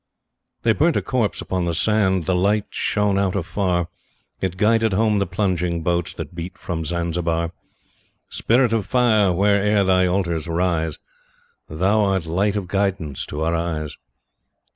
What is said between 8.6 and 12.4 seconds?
of Fire, where'er Thy altars rise. Thou art